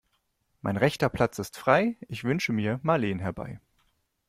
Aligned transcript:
Mein 0.63 0.77
rechter 0.77 1.09
Platz 1.09 1.37
ist 1.37 1.57
frei, 1.59 1.95
ich 2.07 2.23
wünsche 2.23 2.53
mir 2.53 2.79
Marleen 2.81 3.19
herbei. 3.19 3.59